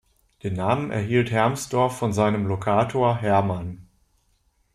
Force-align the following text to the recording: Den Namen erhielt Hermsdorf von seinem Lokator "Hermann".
Den 0.41 0.55
Namen 0.55 0.89
erhielt 0.89 1.29
Hermsdorf 1.29 1.95
von 1.95 2.11
seinem 2.11 2.47
Lokator 2.47 3.17
"Hermann". 3.17 3.85